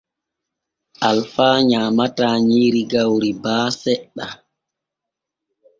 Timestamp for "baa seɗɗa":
3.43-4.25